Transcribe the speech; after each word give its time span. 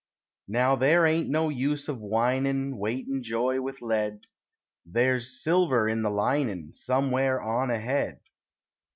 Now 0.47 0.75
there 0.75 1.05
ain't 1.05 1.29
no 1.29 1.49
use 1.49 1.87
of 1.87 1.99
whining 1.99 2.79
Weightin' 2.79 3.21
joy 3.21 3.61
with 3.61 3.83
lead; 3.83 4.23
There 4.83 5.17
is 5.17 5.39
silver 5.43 5.87
in 5.87 6.01
the 6.01 6.09
linin' 6.09 6.73
Somewhere 6.73 7.39
on 7.39 7.69
ahead. 7.69 8.19